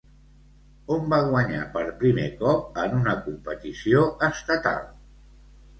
On 0.95 1.03
va 1.11 1.19
guanyar 1.27 1.61
per 1.77 1.83
primer 2.01 2.25
cop 2.41 2.81
en 2.85 2.99
una 3.03 3.15
competició 3.29 4.07
estatal? 4.31 4.87